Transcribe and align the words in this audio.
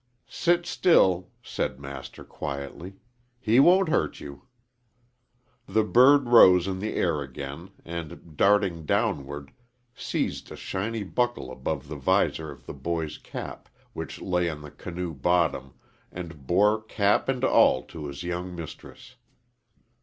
"Sit 0.27 0.65
still," 0.65 1.29
said 1.43 1.79
Master, 1.79 2.23
quietly. 2.23 2.95
"He 3.39 3.59
won't 3.59 3.89
hurt 3.89 4.19
you." 4.19 4.47
The 5.67 5.83
bird 5.83 6.27
rose 6.29 6.67
in 6.67 6.79
the 6.79 6.95
air 6.95 7.21
again, 7.21 7.69
and, 7.85 8.35
darting 8.35 8.87
downward, 8.87 9.51
seized 9.93 10.51
a 10.51 10.55
shiny 10.55 11.03
buckle 11.03 11.51
above 11.51 11.87
the 11.87 11.97
visor 11.97 12.49
of 12.49 12.65
the 12.65 12.73
boy's 12.73 13.19
cap, 13.19 13.69
which 13.93 14.19
lay 14.19 14.49
on 14.49 14.61
the 14.63 14.71
canoe 14.71 15.13
bottom, 15.13 15.75
and 16.11 16.47
bore 16.47 16.81
cap 16.81 17.29
and 17.29 17.43
all 17.43 17.83
to 17.83 18.07
his 18.07 18.23
young 18.23 18.55
mistress. 18.55 19.17